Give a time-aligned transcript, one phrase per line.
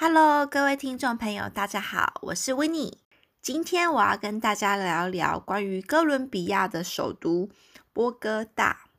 [0.00, 2.98] Hello，各位听众朋友，大家好，我是 Winnie。
[3.40, 7.48] 今天我要跟大家聊一聊关于哥伦比亚的首都
[7.94, 8.90] 波哥大。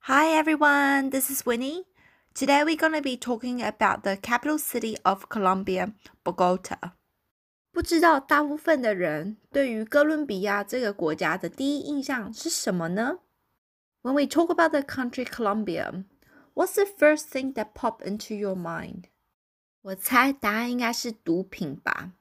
[0.00, 1.86] Hi everyone, this is Winnie.
[2.34, 6.92] Today we're going to be talking about the capital city of Colombia, Bogota.
[7.72, 13.20] 不知道大部分的人对于哥伦比亚这个国家的第一印象是什么呢？
[14.02, 16.04] When we talk about the country Colombia,
[16.54, 19.04] what's the first thing that pop into your mind?
[19.87, 22.11] 我猜答案应该是毒品吧。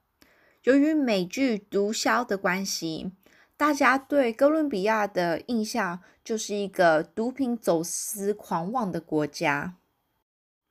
[0.62, 3.10] 由于美剧毒枭的关系，
[3.56, 9.74] 大家对哥伦比亚的印象就是一个毒品走私狂妄的国家。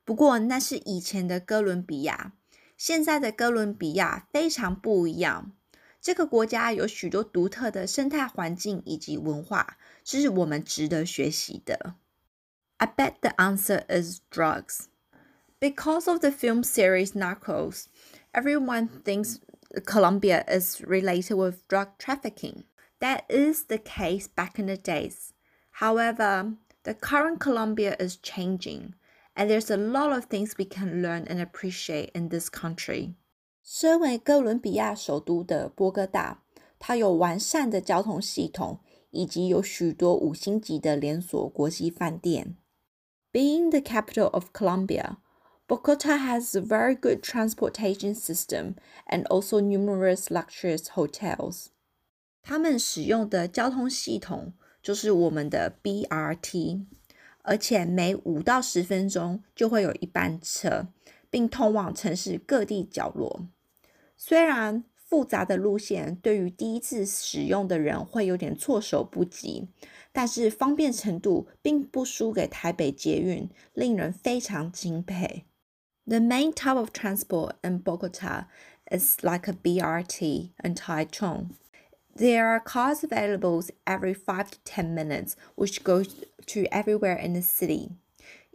[0.06, 2.32] 不过那是以前的哥伦比亚，
[2.78, 5.52] 现在的哥伦比亚非常不一样。
[6.00, 11.96] 这个国家有许多独特的生态环境以及文化，这是我们值得学习的。
[12.78, 14.84] I bet the answer is drugs.
[15.59, 17.87] Because of the film series Narcos,
[18.33, 19.39] everyone thinks
[19.85, 22.63] Colombia is related with drug trafficking.
[22.99, 25.33] That is the case back in the days.
[25.79, 28.95] However, the current Colombia is changing,
[29.35, 33.13] and there's a lot of things we can learn and appreciate in this country.
[33.63, 36.43] 身为哥伦比亚首都的波哥大，
[36.79, 38.79] 它有完善的交通系统，
[39.11, 42.57] 以及有许多五星级的连锁国际饭店。
[43.31, 45.17] Being the capital of Colombia,
[45.68, 48.76] Bogota has a very good transportation system
[49.08, 51.66] and also numerous luxurious hotels.
[52.40, 56.86] 他们使用的交通系统就是我们的 BRT，
[57.42, 60.86] 而且每五到十分钟就会有一班车，
[61.28, 63.48] 并通往城市各地角落。
[64.16, 69.66] 虽然复杂的路线对于第一次使用的人会有点措手不及，
[70.12, 75.46] 但是方便程度并不输给台北捷运，令人非常敬佩。
[76.06, 78.44] The main type of transport in Bogota
[78.90, 81.54] is like a BRT in Taichung.
[82.14, 86.04] There are cars available every 5 to 10 minutes, which go
[86.46, 87.90] to everywhere in the city.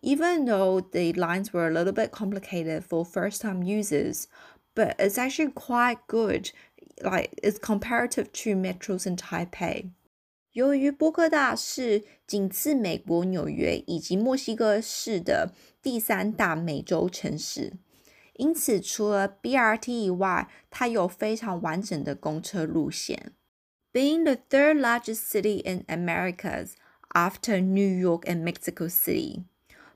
[0.02, 4.28] Even though the lines were a little bit complicated for first time users,
[4.74, 6.52] but it's actually quite good,
[7.04, 9.90] like it's comparative to metros in Taipei.
[10.54, 17.74] 由于波哥大是仅次美国纽约以及墨西哥市的第三大美洲城市，
[18.34, 23.32] 因此除了 BRT 以外，它有非常完整的公车路线。
[23.94, 26.74] Being the third largest city in Americas
[27.14, 29.46] after New York and Mexico City,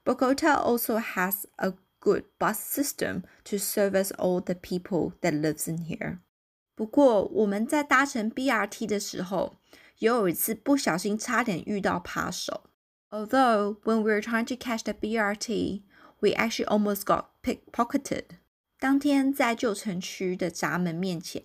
[0.06, 5.80] Bogota also has a good bus system to service all the people that lives in
[5.80, 6.20] here.
[6.76, 9.56] 不过我们在搭乘 BRT 的时候，
[10.00, 12.64] 也有一次不小心差点遇到扒手。
[13.10, 15.84] Although when we were trying to catch the BRT,
[16.20, 18.24] we actually almost got pickpocketed.
[18.80, 21.42] 当天在旧城区的闸门面前，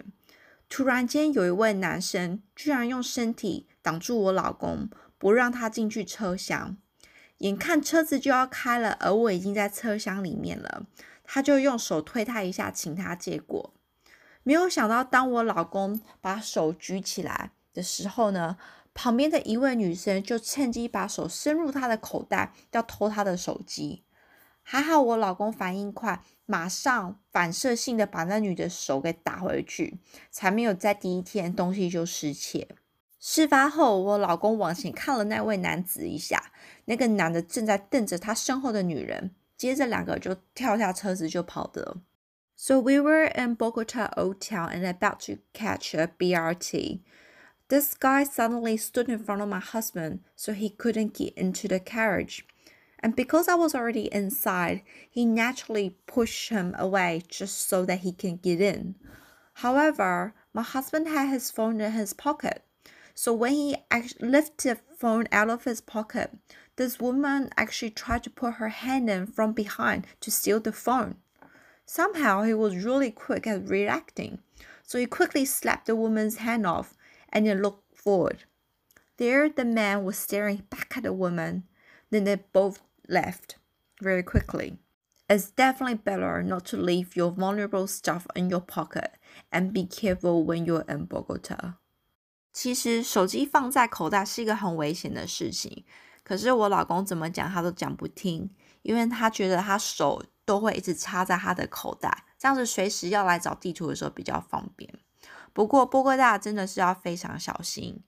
[0.68, 6.76] 突然间有一位男生居然用身体挡住我老公，不让他进去车厢。
[7.38, 10.86] 眼看车子就要开了，而我已经在车厢里面了，
[11.24, 13.72] 他就用手推他一下，请他借过。
[14.42, 17.52] 没有想到，当我老公把手举起来。
[17.72, 18.56] 的时候呢，
[18.92, 24.04] 旁边的一位女生就趁机把手伸入他的口袋，要偷他的手机。
[24.62, 29.98] 还好我老公反应快，马上反射性的把那女的手给打回去，
[30.30, 32.68] 才没有在第一天东西就失窃。
[33.18, 36.52] 事发后，我老公往前看了那位男子一下，
[36.84, 41.96] 那个男的正在瞪着他身后的女人，接着两个就跳下车子就跑的。
[42.54, 47.00] So we were in Bogota Old Town and about to catch a BRT.
[47.70, 51.78] This guy suddenly stood in front of my husband so he couldn't get into the
[51.78, 52.44] carriage.
[52.98, 58.10] And because I was already inside, he naturally pushed him away just so that he
[58.10, 58.96] can get in.
[59.54, 62.64] However, my husband had his phone in his pocket.
[63.14, 63.76] So when he
[64.18, 66.36] lifted the phone out of his pocket,
[66.74, 71.18] this woman actually tried to put her hand in from behind to steal the phone.
[71.86, 74.40] Somehow he was really quick at reacting,
[74.82, 76.96] so he quickly slapped the woman's hand off
[77.31, 78.45] and then looked forward.
[79.17, 81.63] There, the man was staring back at the woman.
[82.11, 83.57] Then they both left
[84.01, 84.77] very quickly.
[85.27, 89.11] It's definitely better not to leave your vulnerable stuff in your pocket
[89.51, 91.75] and be careful when you're in Bogota.
[92.53, 95.83] 其实手机放在口袋是一个很危险的事情，
[96.23, 98.49] 可是我老公怎么讲他都讲不听，
[98.83, 104.93] 因为他觉得他手都会一直插在他的口袋，这样子随时要来找地图的时候比较方便。
[105.60, 108.02] 不过波哥大真的是要非常小心，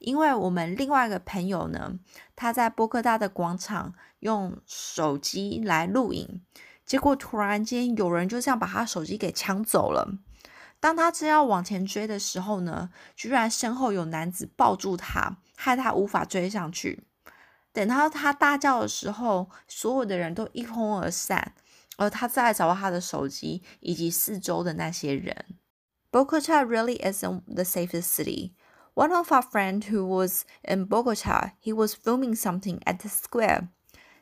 [0.00, 2.00] 因为我们另外一个朋友呢，
[2.34, 6.42] 他在波哥大的广场用手机来录影，
[6.84, 10.18] 结果突然间有人就这样把他手机给抢走了。
[10.80, 17.04] 当他正要往前追的时候呢，居然身后有男子抱住他，害他无法追上去。
[17.72, 21.54] 等到他大叫的时候，所有的人都一哄而散，
[21.98, 25.46] 而他再找到他的手机以及四周的那些人。
[26.11, 28.53] Bogota really isn't the safest city.
[28.93, 33.69] One of our friends who was in Bogota, he was filming something at the square.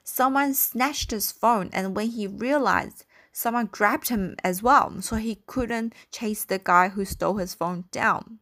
[0.04, 5.44] Someone snatched his phone, and when he realized, someone grabbed him as well, so he
[5.48, 8.40] couldn't chase the guy who stole his phone down.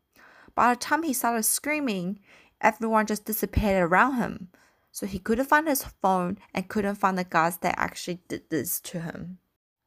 [0.55, 2.19] By the time he started screaming,
[2.59, 4.49] everyone just disappeared around him
[4.97, 8.79] so he couldn't find his phone and couldn't find the guys that actually did this
[8.79, 9.37] to him.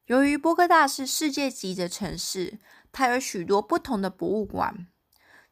[0.06, 2.60] 由于波哥大是世界级的城市，
[2.97, 4.87] 它有许多不同的博物馆，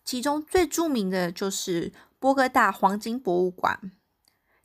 [0.06, 3.92] 其中最著名的就是波哥大黄金博物馆。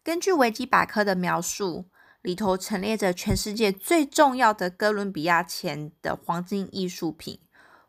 [0.04, 1.86] 根据维基百科的描述，
[2.22, 7.40] 里头陈列着全世界最重要的哥伦比亚钱的黄金艺术品，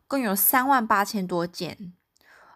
[0.08, 1.92] 共有三万八千多件。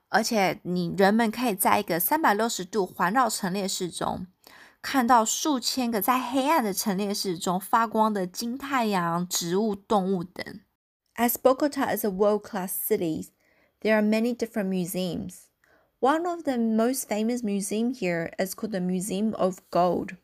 [0.08, 4.26] 而且，你人们可以在一个三百六十度环绕陈列室中。
[4.82, 10.60] 看到数千个在黑暗的陈列室中发光的金太阳、植物、动物等。
[11.16, 13.28] As Bogota is a world-class city,
[13.82, 15.46] there are many different museums.
[16.00, 20.16] One of the most famous museums here is called the Museum of Gold.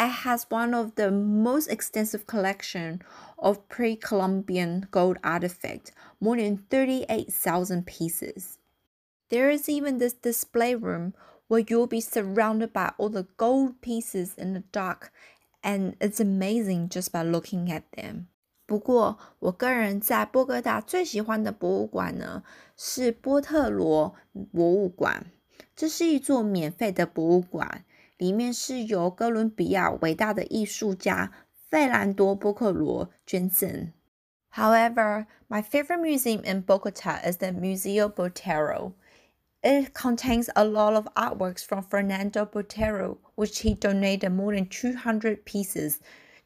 [0.00, 3.02] It has one of the most extensive collection
[3.38, 8.56] of pre-Columbian gold artifacts, more than 38,000 pieces.
[9.28, 11.12] There is even this display room
[11.48, 15.12] where you'll be surrounded by all the gold pieces in the dark,
[15.62, 18.28] and it's amazing just by looking at them.
[18.67, 22.43] 不过，我个人在波哥大最喜欢的博物馆呢，
[22.75, 24.15] 是波特罗
[24.51, 25.25] 博物馆。
[25.75, 27.83] 这是一座免费的博物馆，
[28.17, 31.31] 里面是由哥伦比亚伟大的艺术家
[31.69, 33.91] 费兰多·波克罗捐赠。
[34.53, 38.93] However, my favorite museum in Bogota is the Museo Botero.
[39.61, 45.43] It contains a lot of artworks from Fernando Botero, which he donated more than 200
[45.43, 45.99] pieces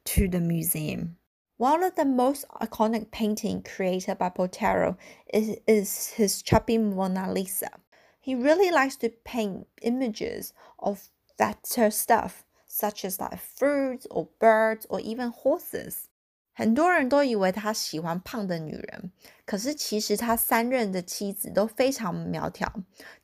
[0.06, 1.18] to the museum.
[1.62, 4.96] One of the most iconic paintings created by Botero
[5.34, 7.72] is, is his chubby Mona Lisa.
[8.20, 14.86] He really likes to paint images of fatter stuff, such as like fruits or birds
[14.88, 16.10] or even horses.
[16.54, 19.12] 很多人都以为他喜欢胖的女人，
[19.46, 22.72] 可是其实他三任的妻子都非常苗条，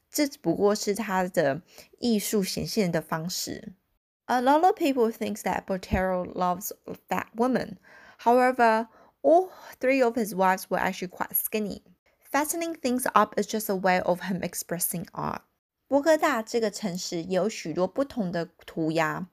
[0.09, 1.61] 这不过是他的
[1.99, 3.73] 艺术显现的方式。
[4.25, 6.71] A lot of people think that Botero loves
[7.07, 7.77] fat women.
[8.22, 8.88] However,
[9.22, 11.82] all three of his wives were actually quite skinny.
[12.30, 15.42] Fattening things up is just a way of him expressing art.
[15.86, 19.28] 波哥大这个城市有许多不同的涂鸦，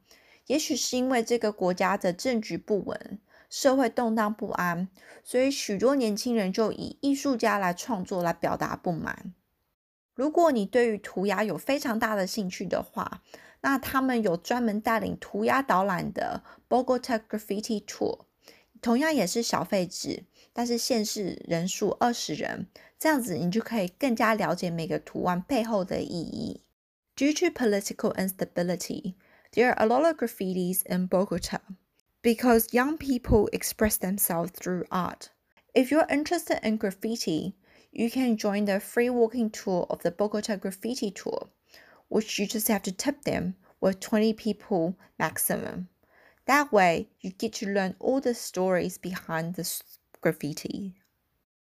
[0.48, 3.20] 也许是因为这个国家的政局不稳。
[3.50, 4.90] 社会动荡不安，
[5.24, 9.34] 所以许多年轻人就以艺术家来创作来表达不满。
[10.14, 13.22] 如果你对于涂鸦有非常大的兴趣的话，
[13.62, 18.26] 那他们有专门带领涂鸦导览的 Bogota Graffiti Tour，
[18.81, 22.67] 同样也是小费制，但是限制人数二十人，
[22.99, 26.63] 这样子你就可以更加了解每个图案背后的意义。
[27.17, 29.15] Due to political instability,
[29.53, 31.61] there are a lot of graffitis in Bogota.
[32.23, 35.31] because young people express themselves through art.
[35.75, 37.55] If you're interested in graffiti,
[37.93, 41.49] you can join the free walking tour of the Bogota Graffiti Tour,
[42.09, 45.89] which you just have to tip them with 20 people maximum.
[46.46, 49.64] That way, you get to learn all the stories behind the
[50.22, 50.94] graffiti.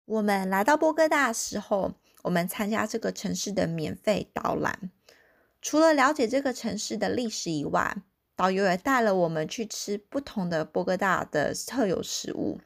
[0.06, 4.90] 我们来到波哥大时候，我们参加这个城市的免费导览。
[5.62, 7.98] 除了了解这个城市的历史以外，
[8.36, 12.60] 导游也带了我们去吃不同的波哥大的特有食物，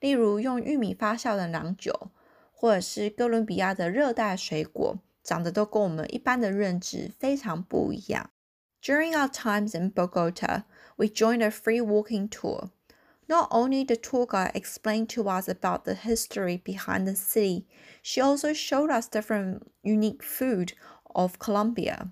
[0.00, 2.10] 例如用玉米发酵的郎酒，
[2.52, 8.30] 或者是哥伦比亚的热带水果，长得都跟我们一般的认知非常不一样。
[8.82, 10.64] During our times in Bogota,
[10.98, 12.70] we joined a free walking tour.
[13.28, 17.66] Not only the tour guide explained to us about the history behind the city,
[18.02, 20.72] she also showed us different unique food
[21.14, 22.10] of Colombia.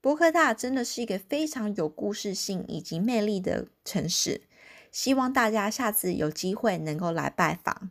[0.00, 4.42] 波哥大真的是一个非常有故事性以及魅力的城市，
[4.90, 7.90] 希望大家下次有机会能够来拜访。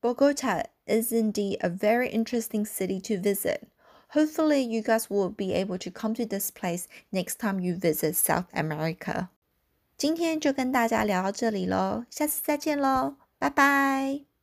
[0.00, 3.64] Bogota is indeed a very interesting city to visit.
[4.09, 8.15] Hopefully, you guys will be able to come to this place next time you visit
[8.15, 9.29] South America.
[9.97, 14.25] 今天就跟大家聊到这里喽，下次再见喽，拜拜。